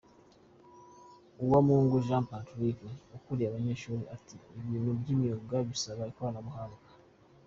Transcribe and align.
Uwamungu 1.43 1.95
Jean 2.07 2.23
Patrick, 2.31 2.79
ukuriye 3.17 3.47
abanyeshuri, 3.49 4.03
ati 4.15 4.35
«Ibintu 4.57 4.89
by’imyuga 4.99 5.55
bisaba 5.69 6.09
ikoranabuhanga. 6.11 6.87